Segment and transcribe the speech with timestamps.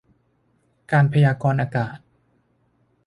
[0.91, 1.97] การพยากรณ์อากาศ